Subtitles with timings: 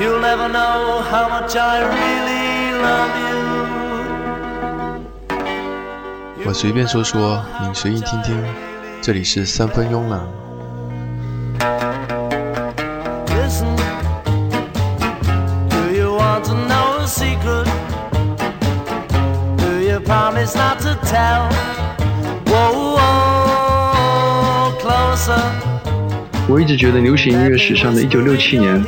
[0.00, 3.38] You'll never know how much I really love you.
[6.46, 8.40] 我随便说说，您随意听听。
[9.02, 10.20] 这里是三分慵懒。
[13.26, 13.76] Listen,
[15.68, 17.66] do you want to know a secret?
[19.56, 21.48] Do you promise not to tell?
[22.46, 25.42] Whoa, whoa, closer.
[26.48, 28.84] 我一直觉得流行音乐史上的1967年，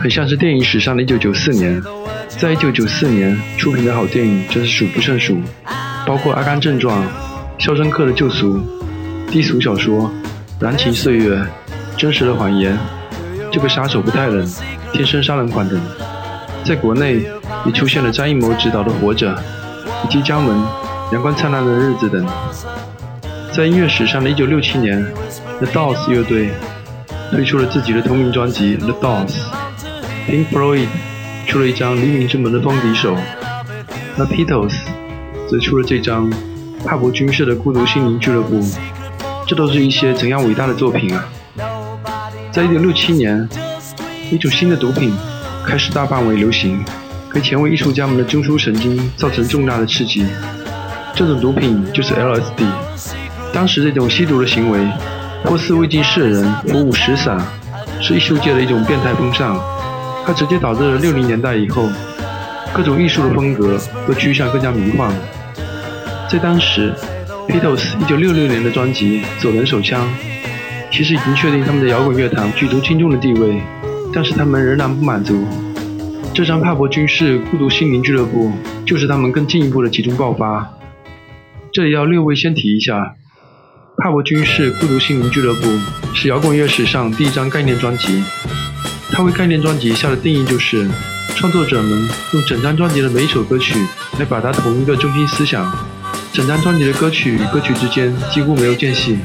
[0.00, 1.82] 很像是电影史上的1994年。
[2.28, 5.40] 在1994年出品的好电影真是数不胜数，
[6.06, 6.96] 包括《阿甘正传》
[7.58, 8.58] 《肖申克的救赎》
[9.30, 10.02] 《低俗小说》
[10.60, 11.34] 《燃情岁月》
[11.96, 12.74] 《真实的谎言》
[13.50, 14.46] 《这个杀手不太冷》
[14.92, 15.80] 《天生杀人狂》等。
[16.64, 17.22] 在国内
[17.64, 19.34] 也出现了张艺谋执导的《活着》，
[20.04, 20.56] 以及《姜文》
[21.12, 22.24] 《阳光灿烂的日子》等。
[23.52, 25.04] 在音乐史上的1967年
[25.58, 26.50] ，The Doors 乐队
[27.32, 29.28] 推出了自己的同名专辑《The Doors》
[30.28, 30.86] ，Pink Floyd
[31.46, 33.16] 出了一张《黎明之门》的风笛手，
[34.16, 34.74] 那 Beatles
[35.48, 36.30] 则出了这张
[36.84, 38.62] 帕伯君士的孤独心灵俱乐部，
[39.46, 41.26] 这都是一些怎样伟大的作品啊！
[42.52, 43.48] 在1967年，
[44.30, 45.16] 一种新的毒品
[45.66, 46.84] 开始大范围流行，
[47.32, 50.26] 给前卫艺术家们的中枢神经造成重大的刺激。
[51.14, 52.66] 这种毒品就是 LSD。
[53.52, 54.78] 当时这种吸毒的行为，
[55.44, 57.40] 颇似未经世人鼓舞时散，
[58.00, 59.58] 是艺术界的一种变态风尚。
[60.28, 61.88] 它直接导致了六零年代以后，
[62.74, 65.10] 各种艺术的风格都趋向更加迷幻。
[66.30, 66.92] 在当时
[67.48, 70.06] ，Beatles 一九六六年的专辑《走人手枪》，
[70.90, 73.62] 其实已经确定他们在摇滚乐坛举足轻重的地位，
[74.12, 75.46] 但是他们仍然不满足。
[76.34, 78.52] 这张帕伯军士孤独心灵俱乐部
[78.84, 80.74] 就是他们更进一步的集中爆发。
[81.72, 83.14] 这里要略微先提一下。
[83.96, 85.62] 帕伯军士孤独心灵俱乐部
[86.14, 88.22] 是摇滚乐史上第一张概念专辑。
[89.12, 90.88] 他为概念专辑下的定义就是，
[91.36, 93.74] 创作者们用整张专辑的每一首歌曲
[94.18, 95.70] 来表达同一个中心思想，
[96.32, 99.18] 整张专辑的歌曲与歌曲之间几乎没有间隙。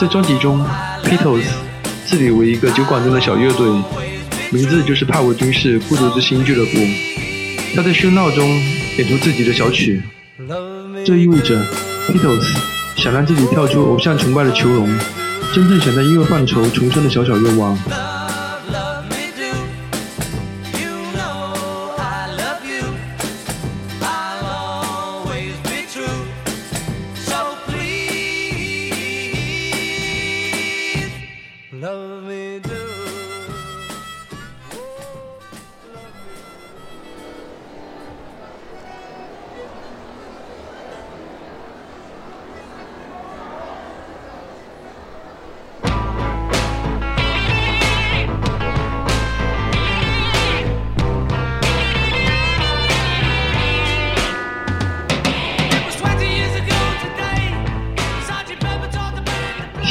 [0.00, 0.64] 在专辑中
[1.04, 1.44] ，Beatles
[2.06, 3.66] 自立为一个酒馆中的小乐队，
[4.50, 6.78] 名字就是帕伯君士孤独之心俱乐部。
[7.74, 8.48] 他在喧闹中
[8.96, 10.02] 演出自己的小曲，
[11.04, 11.62] 这意味着
[12.08, 12.46] Beatles。
[12.96, 14.86] 想让自己跳出偶像崇拜的囚笼，
[15.54, 17.78] 真正想在音乐范畴重生的小小愿望。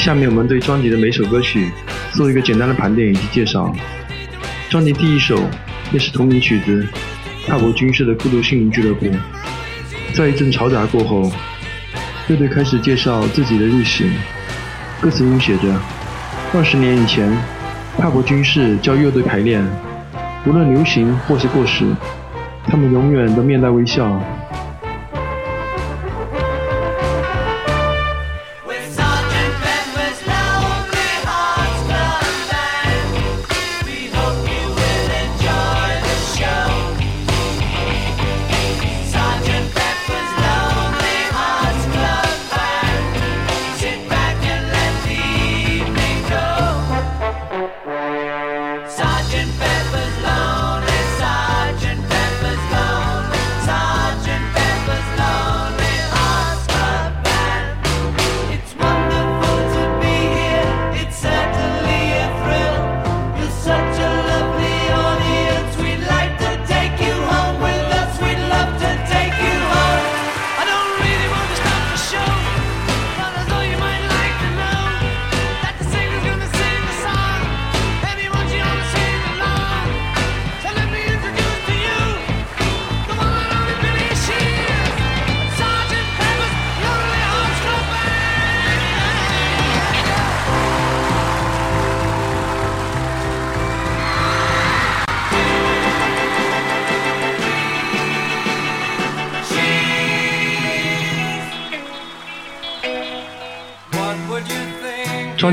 [0.09, 1.69] 下面我们对专辑的每首歌曲
[2.13, 3.71] 做一个简单的盘点以及介绍。
[4.67, 5.39] 专辑第一首
[5.91, 6.83] 便是同名曲子
[7.45, 9.05] 《跨国军事的孤独心灵俱乐部》。
[10.15, 11.31] 在一阵嘈杂过后，
[12.27, 14.09] 乐队开始介绍自己的历史。
[14.99, 15.79] 歌词中写着
[16.55, 17.31] ：“二十年以前，
[17.95, 19.63] 跨国军事教乐队排练，
[20.43, 21.85] 无论流行或是过时，
[22.65, 24.19] 他们永远都面带微笑。”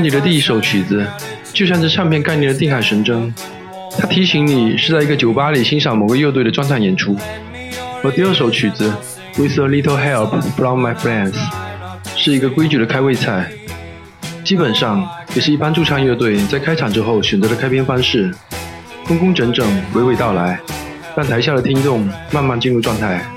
[0.07, 1.05] 你的第一首曲子，
[1.51, 3.33] 就像是唱片概念的定海神针。
[3.99, 7.13] 它提醒你是在一个酒吧里欣赏某个乐队的专场演出。
[8.01, 8.89] 而第二首曲子
[9.37, 11.33] 《With a Little Help from My Friends》
[12.15, 13.51] 是一个规矩的开胃菜，
[14.45, 15.05] 基本上
[15.35, 18.33] 也是一般驻唱乐队在开场之后选择的开篇方式，
[19.05, 20.57] 工工整整，娓娓道来，
[21.17, 23.29] 让台下的听众慢慢进入状态。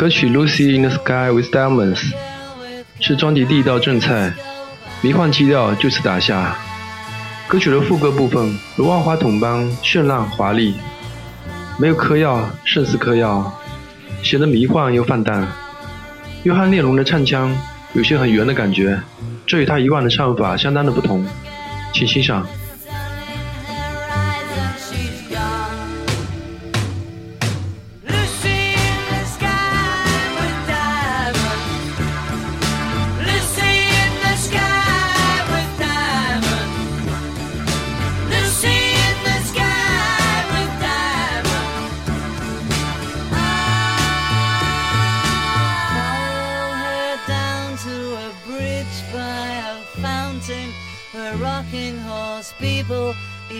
[0.00, 1.98] 歌曲《Lucy in the Sky with Diamonds》
[3.00, 4.32] 是专辑第一道正菜，
[5.02, 6.56] 迷幻基调就此打下。
[7.46, 10.72] 歌曲的副歌部分如万花筒般绚烂华丽，
[11.78, 13.52] 没有嗑药胜似嗑药，
[14.22, 15.46] 显得迷幻又放荡。
[16.44, 17.54] 约翰列侬的唱腔
[17.92, 18.98] 有些很圆的感觉，
[19.46, 21.26] 这与他以往的唱法相当的不同，
[21.92, 22.46] 请欣赏。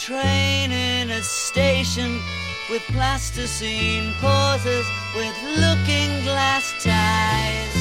[0.00, 2.20] Train in a station
[2.70, 7.74] with plasticine pauses with looking glass ties.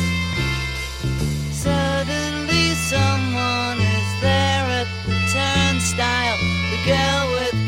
[1.56, 6.38] Suddenly someone is there at the turnstile,
[6.72, 7.59] the girl with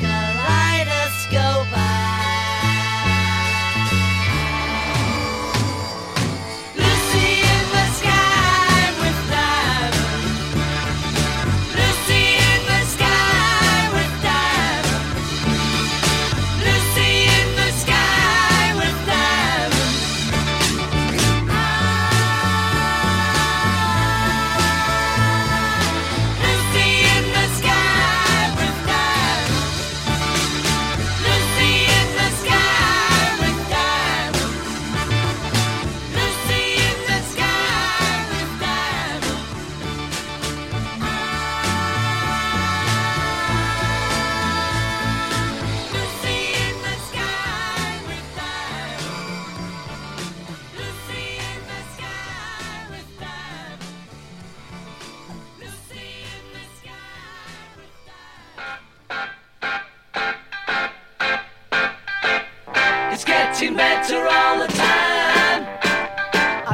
[63.94, 63.96] I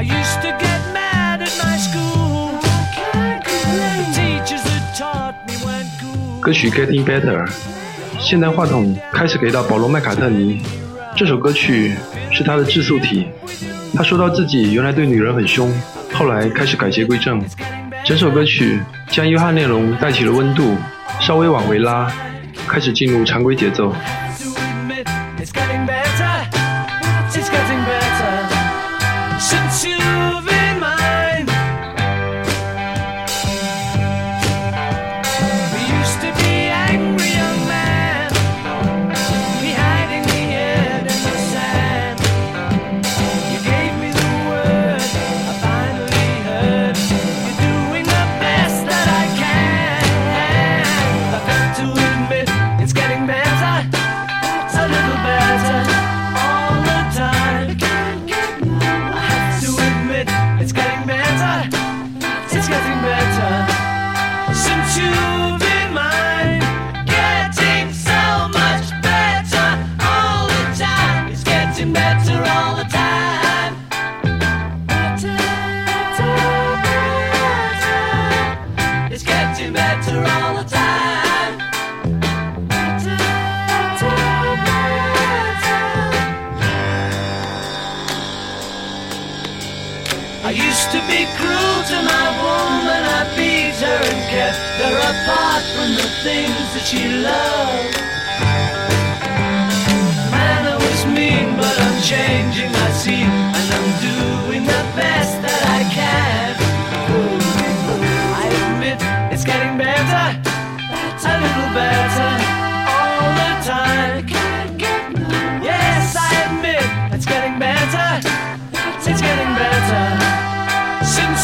[0.03, 2.53] Used To Get Mad At My School
[6.39, 7.49] 歌曲 Getting Better
[8.19, 10.61] 现代话筒开始给到保罗·麦卡特尼，
[11.15, 11.95] 这首歌曲
[12.31, 13.27] 是他的制诉体。
[13.95, 15.73] 他说到自己原来对女人很凶，
[16.13, 17.43] 后来开始改邪归正。
[18.05, 20.77] 整首歌曲将约翰内容带起了温度，
[21.19, 22.11] 稍微往回拉，
[22.67, 23.91] 开始进入常规节奏。
[79.57, 81.59] Getting better all the time.
[90.43, 95.63] I used to be cruel to my woman, I beat her and kept her apart
[95.75, 97.97] from the things that she loved.
[100.31, 103.56] Man, I was mean, but I'm changing, I see,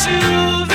[0.04, 0.73] to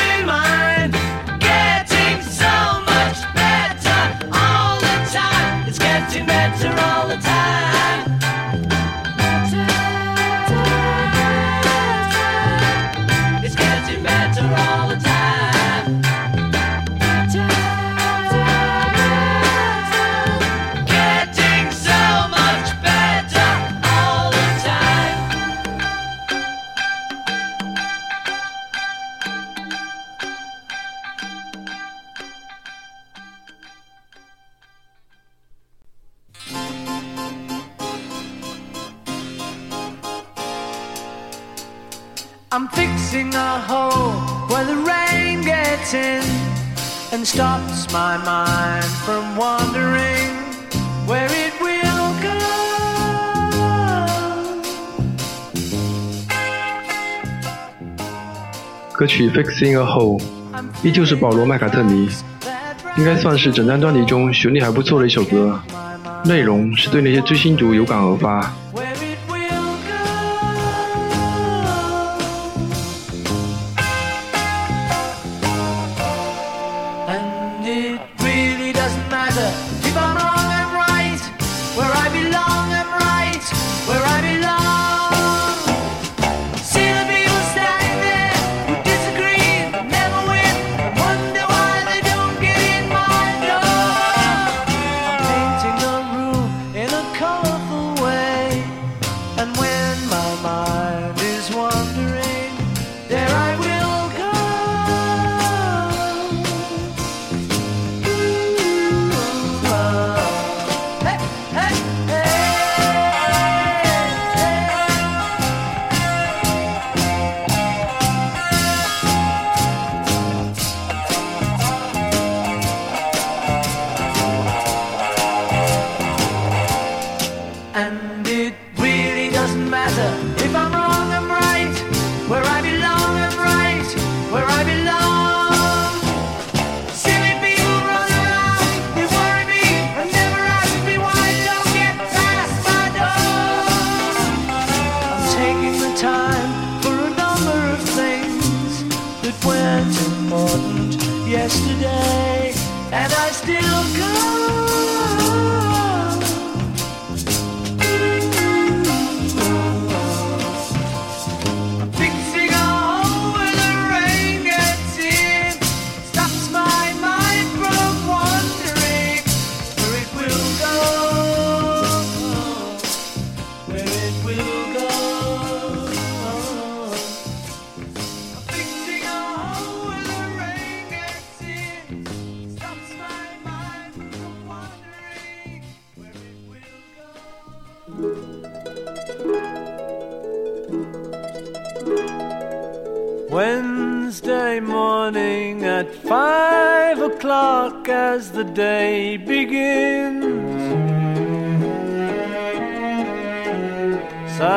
[42.50, 44.12] I'm fixing a hole
[44.48, 46.22] where the rain gets in
[47.12, 50.32] and stops my mind from wandering
[51.06, 52.38] where it will go.
[58.92, 60.18] 歌曲《Fixing a Hole》
[60.82, 62.08] 依旧是保罗·麦卡特尼，
[62.96, 65.60] 应该算是整张专辑中旋律还不错的一首歌。
[66.24, 68.50] 内容是对那些追星族有感而发。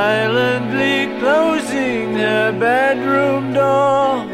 [0.01, 4.25] Silently closing her bedroom door,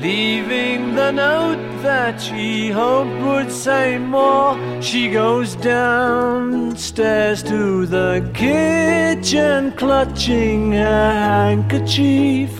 [0.00, 4.56] leaving the note that she hoped would say more.
[4.80, 12.52] She goes downstairs to the kitchen, clutching her handkerchief.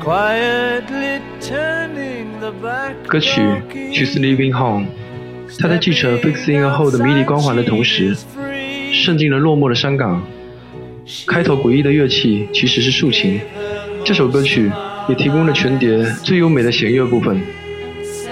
[0.00, 3.92] Quietly turning the back 歌曲 door.
[3.92, 4.86] She's Leaving Home，
[5.58, 8.16] 他在继承 Fixing a Hole 的迷离光环的同时，
[8.92, 10.22] 渗进了落寞的山岗。
[11.26, 13.40] 开头诡异的乐器其实是竖琴。
[14.04, 14.70] 这首歌曲
[15.08, 17.40] 也提供了全碟最优美的弦乐部分。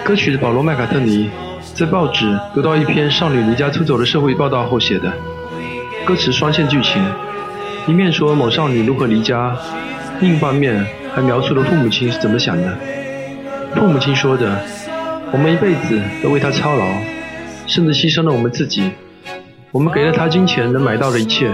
[0.04, 1.30] 歌曲的保罗·麦卡特尼
[1.74, 5.12] 在报纸读到一篇少女离家出走的社会报道后写的。
[6.04, 7.02] 歌词双线剧情，
[7.86, 9.56] 一面说某少女如何离家，
[10.20, 12.76] 另一方面还描述了父母亲是怎么想的。
[13.76, 14.60] 父母亲说的
[15.32, 16.84] ：“我们一辈子都为她操劳，
[17.72, 18.90] 甚至牺牲了我们自己。
[19.70, 21.50] 我们给了他金钱能买到的一切，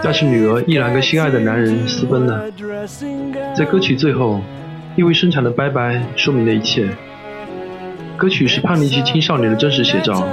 [0.00, 2.44] 但是女儿依然跟心爱的男人私奔了。”
[3.52, 4.40] 在歌曲最后，
[4.94, 6.88] 意味深长的“拜拜”说明了一切。
[8.16, 10.24] 歌曲是叛逆期青少年的真实写照。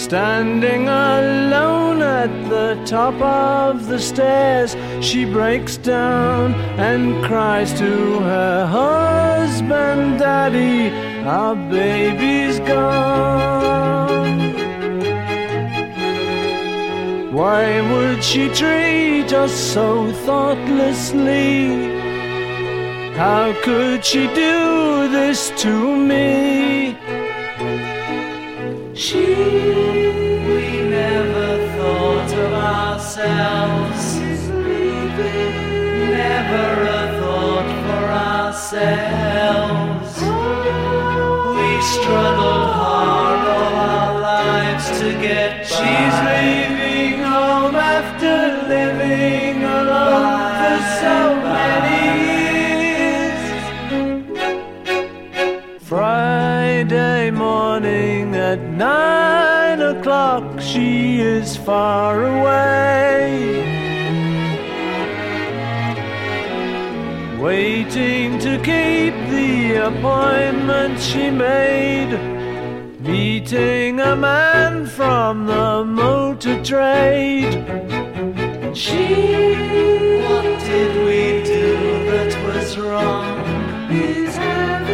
[0.00, 4.74] Standing alone at the top of the stairs.
[5.02, 10.88] She breaks down and cries to her husband, Daddy,
[11.26, 14.40] our baby's gone.
[17.34, 21.92] Why would she treat us so thoughtlessly?
[23.16, 26.96] How could she do this to me?
[41.82, 45.66] Struggled hard all our lives to get.
[45.66, 46.89] She's leaving
[60.72, 63.60] she is far away.
[67.40, 72.12] Waiting to keep the appointment she made.
[73.00, 77.54] Meeting a man from the motor trade.
[78.76, 79.04] She,
[80.22, 81.74] what did we do
[82.10, 83.38] that was wrong?
[83.90, 84.89] He's having,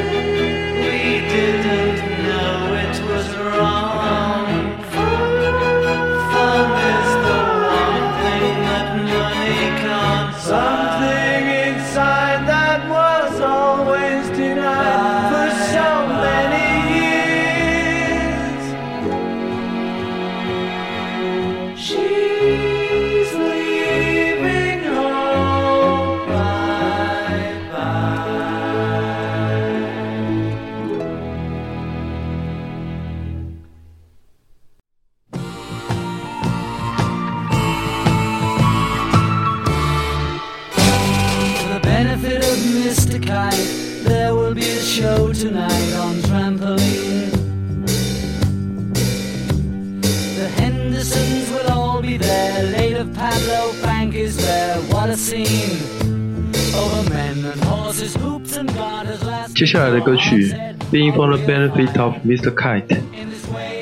[59.66, 60.48] 接下来的歌曲
[60.92, 62.54] 《Being for the Benefit of Mr.
[62.54, 62.86] Kite》，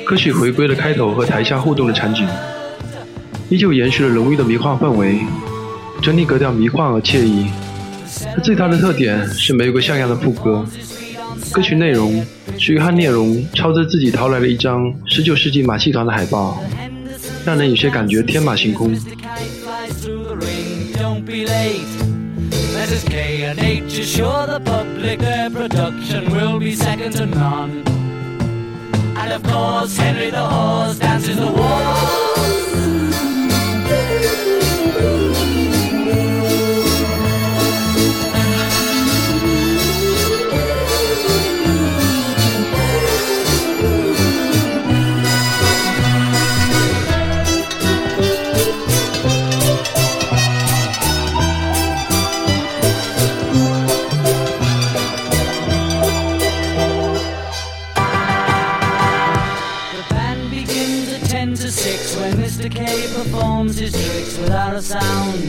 [0.07, 2.27] 歌曲回归了开头和台下互动的场景，
[3.51, 5.21] 依旧延续了浓郁的迷幻氛围，
[6.01, 7.49] 整体格调迷幻而惬意。
[8.35, 10.65] 它最大的特点是没有个像样的副歌。
[11.53, 12.25] 歌曲内容
[12.59, 16.65] 是约翰列侬抄着自己淘来了一张19世纪马戏团的海报，
[17.45, 18.99] 让人有些感觉天马行空。
[22.85, 27.83] Letters K and H assure the public their production will be second to none.
[29.17, 32.34] And of course, Henry the Horse dances the waltz.
[64.45, 65.45] Without a sound.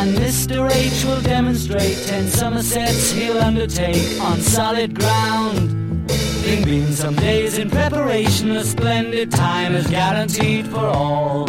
[0.00, 0.70] And Mr.
[0.70, 6.08] H will demonstrate ten Somersets he'll undertake on solid ground.
[6.42, 11.48] Being been some days in preparation, a splendid time is guaranteed for all.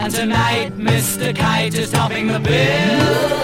[0.00, 1.36] And tonight, Mr.
[1.36, 3.42] Kite is topping the bill.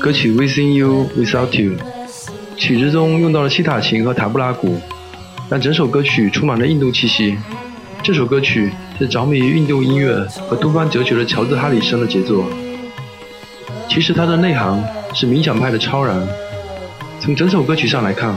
[0.00, 1.74] 歌曲《Within You Without You》
[2.56, 4.80] 曲子中用到了西塔琴和塔布拉鼓，
[5.48, 7.38] 让整首歌曲充满了印度气息。
[8.02, 12.44] 这首歌曲是着迷于印度音乐和东方哲学的乔治·哈里森的杰作。
[13.88, 14.82] 其实它的内涵
[15.14, 16.26] 是冥想派的超然。
[17.20, 18.34] 从整首歌曲上来看，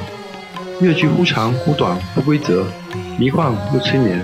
[0.82, 2.68] 乐句忽长忽短，不规则，
[3.18, 4.24] 迷幻又催眠。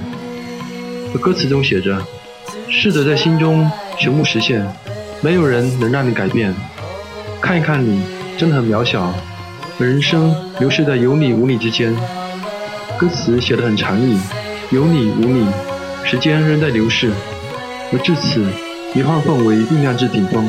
[1.19, 1.97] 歌词中写着
[2.77, 4.61] ：“试着在心中全部实现，
[5.21, 6.53] 没有人能让你改变。
[7.39, 8.03] 看一看你，
[8.37, 9.13] 真的很渺小。
[9.79, 11.95] 而人生流逝在有你无你之间。”
[12.99, 14.19] 歌词写得很禅意，
[14.71, 15.47] 有你无你，
[16.03, 17.11] 时间仍在流逝，
[17.93, 18.45] 而至此，
[18.93, 20.45] 迷幻氛围酝酿至顶峰。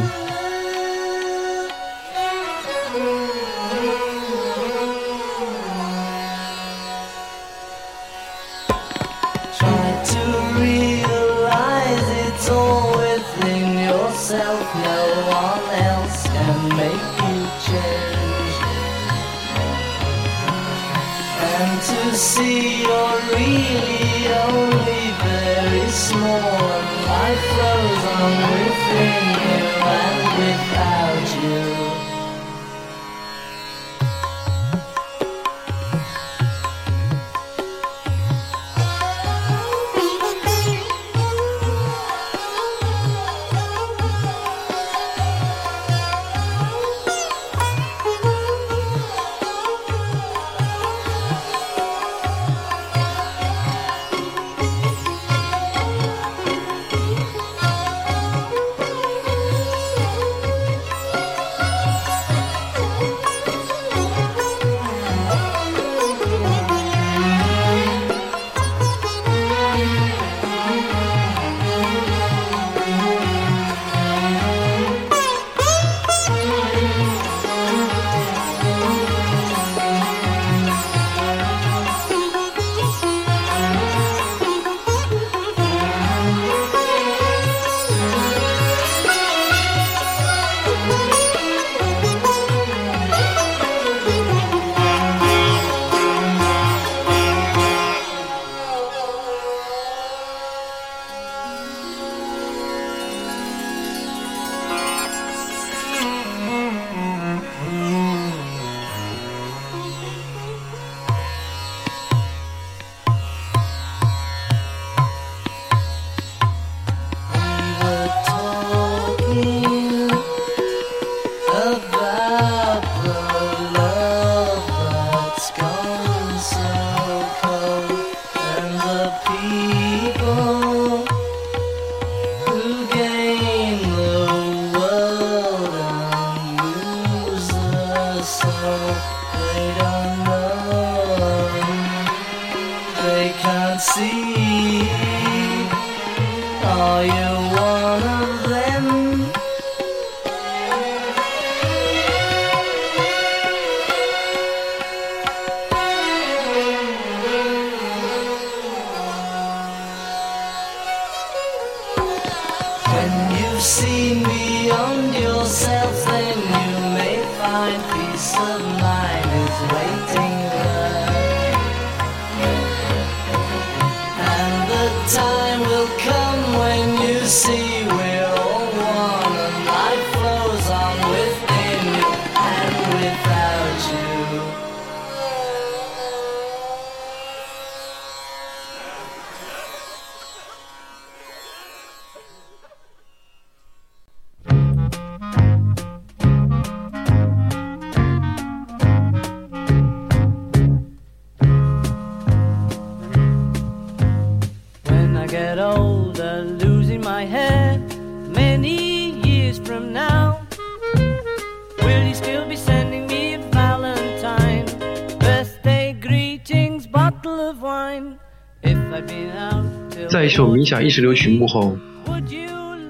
[220.36, 221.78] 首冥想意识流曲目后，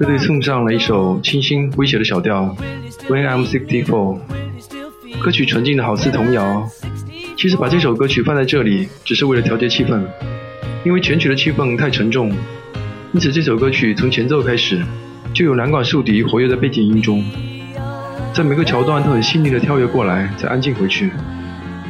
[0.01, 2.57] 乐队送上了一首清新诙谐的小调
[3.09, 4.19] When I'm Sixty-Four
[5.21, 6.69] 歌曲纯净的好似童谣，
[7.39, 10.03] 其实把这首歌曲放在这里，只是为了调节气氛，
[10.83, 12.33] 因为全曲的气氛太沉重，
[13.13, 14.83] 因此这首歌曲从前奏开始，
[15.33, 17.25] 就有南管竖笛活跃在背景音中，
[18.35, 21.13] 在每个桥段都很细腻的跳跃过来，再安静回去。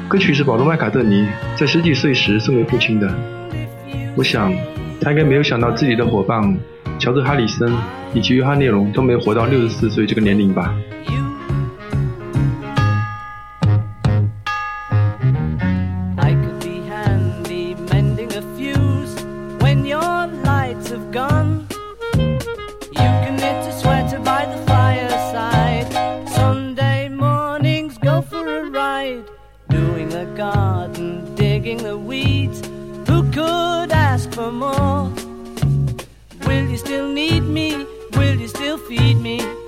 [0.07, 3.11] 歌曲是保罗·麦卡特尼在十几岁时送给父亲的，
[4.15, 4.53] 我想
[5.01, 6.43] 他应该没有想到自己的伙伴
[6.99, 7.73] 乔治·哈里森
[8.15, 10.75] 以及约翰·列侬都没有活到六十四岁这个年龄吧。
[36.77, 37.87] You still need me?
[38.13, 39.66] Will you still feed me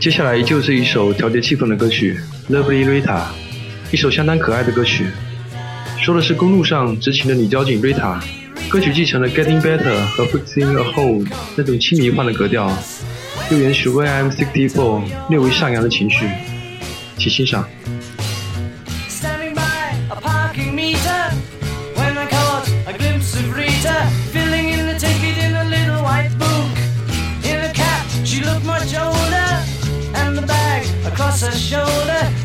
[0.00, 2.18] 接下来依旧是一首调节气氛的歌曲
[2.50, 3.02] 《Lovely Rita》，
[3.92, 5.04] 一首相当可爱的歌曲，
[6.02, 8.18] 说的是公路上执勤的女交警 Rita。
[8.70, 11.22] 歌曲继承了《Getting Better》和《Fixing a Hole》
[11.54, 12.74] 那种轻迷幻的格调，
[13.50, 14.70] 又延续《When I'm 64》
[15.28, 16.26] 略微上扬的情绪，
[17.18, 17.68] 请欣赏。
[31.70, 32.39] Shoulder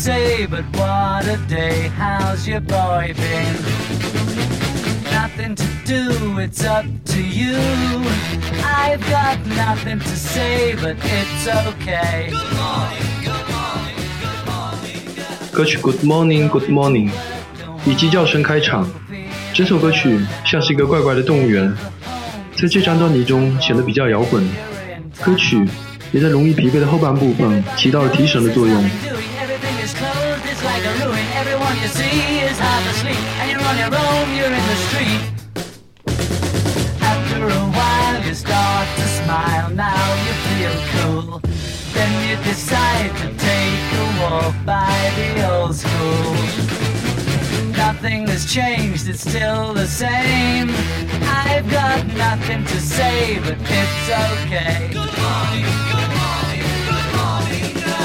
[0.00, 1.88] say, but what a day.
[1.98, 3.54] How's your boy been?
[5.12, 7.58] Nothing to do, it's up to you.
[8.64, 12.32] I've got nothing to say, but it's okay.
[15.52, 17.10] 歌曲《Good Morning Good Morning》
[17.84, 18.88] 以鸡叫声开场，
[19.52, 21.70] 整首歌曲像是一个怪怪的动物园，
[22.56, 24.42] 在这张专辑中显得比较摇滚。
[25.20, 25.68] 歌曲
[26.10, 28.82] 也在容易疲惫的后半部分起到了提神的作用。
[31.80, 35.22] You see is half asleep, and you're on your own, you're in the street.
[37.00, 41.40] After a while, you start to smile, now you feel cool.
[41.94, 46.34] Then you decide to take a walk by the old school.
[47.72, 50.68] Nothing has changed, it's still the same.
[51.22, 54.88] I've got nothing to say, but it's okay.
[54.92, 57.72] Good morning, good morning, good morning.
[57.86, 57.98] Uh,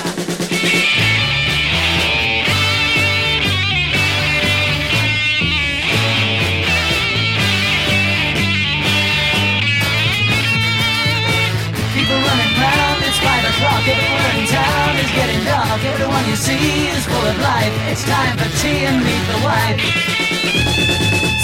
[0.47, 1.14] People
[13.55, 13.87] o'clock.
[13.87, 15.81] Everywhere in town is getting dark.
[15.83, 17.73] Everyone you see is full of life.
[17.91, 19.79] It's time for tea and meet the wife.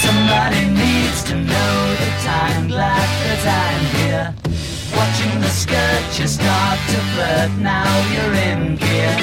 [0.04, 2.68] Somebody needs to know the time.
[2.68, 4.28] Glad that I'm here.
[4.98, 7.52] Watching the skirt, you start to flirt.
[7.60, 9.16] Now you're in gear.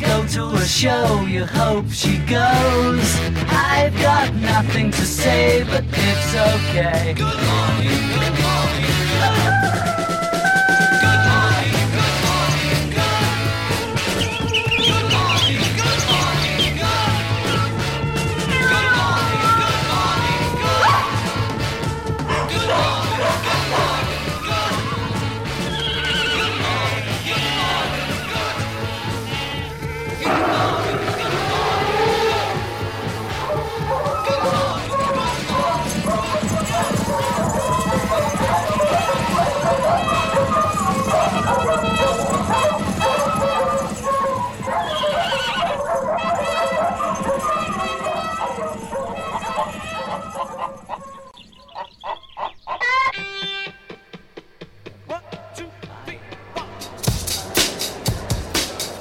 [0.00, 3.08] Go to a show, you hope she goes.
[3.50, 7.12] I've got nothing to say, but it's okay.
[7.12, 8.94] Good morning, good morning.
[9.26, 9.63] Oh,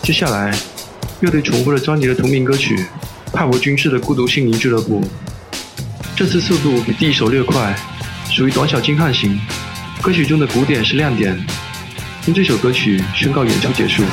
[0.04, 0.54] 接下来，
[1.22, 2.76] 乐队重复了专辑的同名歌曲
[3.32, 5.00] 《帕博军士的孤独心灵俱乐部》。
[6.14, 7.74] 这次速度比第一首略快，
[8.30, 9.40] 属于短小精悍型。
[10.02, 11.34] 歌曲中的鼓点是亮点。
[12.26, 14.04] 用这首歌曲宣告演出结束。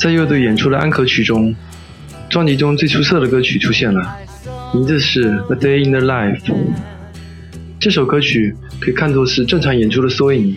[0.00, 1.54] 在乐队演出的安可曲中，
[2.30, 4.16] 专辑中最出色的歌曲出现了，
[4.72, 6.40] 名字是《A Day in the Life》。
[7.78, 10.56] 这首歌曲可以看作是正常演出的缩影，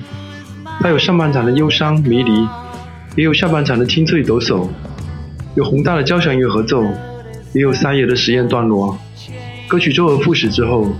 [0.80, 2.32] 它有上半场的忧伤迷离，
[3.18, 4.70] 也有下半场的清脆抖擞，
[5.56, 6.82] 有宏大的交响乐合奏，
[7.52, 8.98] 也有撒野的实验段落。
[9.68, 10.96] 歌曲周而复始之后，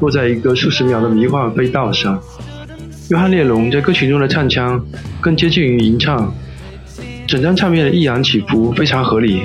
[0.00, 2.20] 落在一个数十秒的迷幻飞道上。
[3.10, 4.84] 约翰列侬在歌曲中的唱腔
[5.20, 6.34] 更接近于吟唱，
[7.34, 9.42] 整张唱片的抑扬起伏非常合理，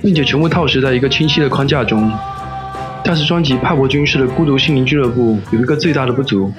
[0.00, 2.08] 并且全部套实在一个清晰的框架中。
[3.02, 6.52] 但是专辑《帕博军士的孤独心灵俱乐部》有一个最大的不足，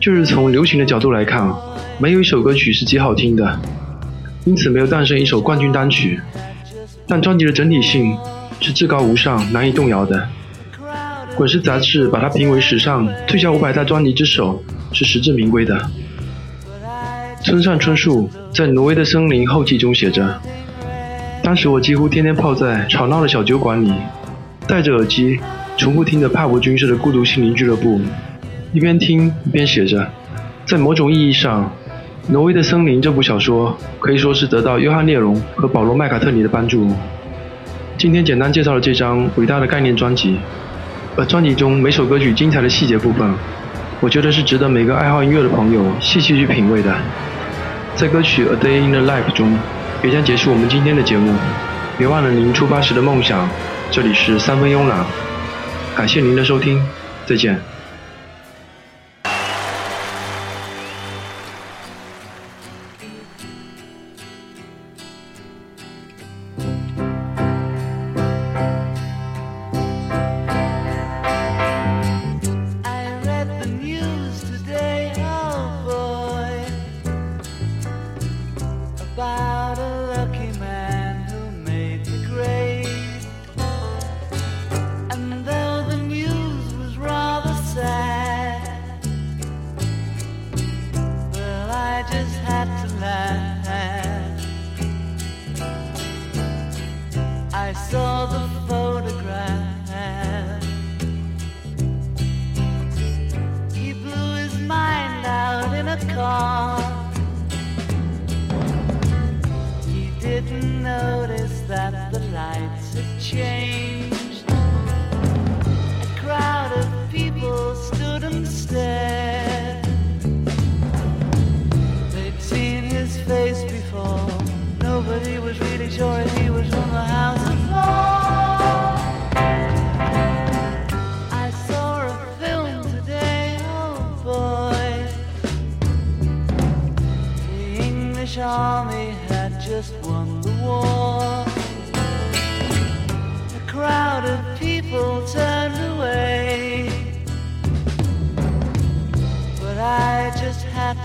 [0.00, 1.54] 就是从流行的角度来看，
[1.98, 3.60] 没有一首歌曲是极好听的，
[4.46, 6.18] 因此没有诞生一首冠军单曲。
[7.06, 8.16] 但专辑的整体性
[8.60, 10.26] 是至高无上、难以动摇的。
[11.36, 15.78] 滚石杂志把它评为史上最佳五百大专辑之首，是实至名归的。
[17.44, 20.40] 村上春树在《挪威的森林》后记中写着
[21.42, 23.92] ：“当时我几乎天天泡在吵闹的小酒馆里，
[24.68, 25.40] 戴着耳机，
[25.76, 27.98] 重复听着帕伯君士的《孤独心灵俱乐部》，
[28.72, 30.08] 一边听一边写着。
[30.64, 31.64] 在某种意义上，
[32.32, 36.88] 《挪威的森林》这部小说可以说是得到约翰列侬和保罗麦卡特尼的帮助。
[37.98, 40.36] 今天简单介绍了这张伟大的概念专辑，
[41.16, 43.34] 而专辑中每首歌曲精彩的细节部分，
[44.00, 46.94] 我觉得是值得每个爱好音乐的朋友细细去品味的。
[47.94, 49.56] 在歌曲《A Day in the Life》中，
[50.02, 51.34] 也将结束我们今天的节目。
[51.98, 53.48] 别忘了您出发时的梦想。
[53.90, 55.04] 这里是三分慵懒，
[55.94, 56.82] 感谢您的收听，
[57.26, 57.71] 再见。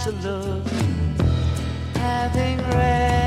[0.08, 0.64] To look,
[1.96, 3.27] having read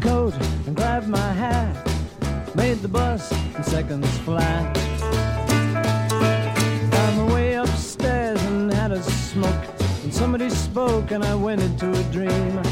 [0.00, 0.34] coat
[0.66, 1.74] and grabbed my hat.
[2.54, 4.76] Made the bus in seconds flat.
[6.92, 9.64] Found my way upstairs and had a smoke.
[10.02, 12.62] And somebody spoke and I went into a dream.